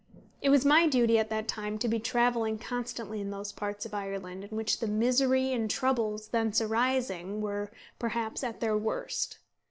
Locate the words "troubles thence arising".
5.69-7.39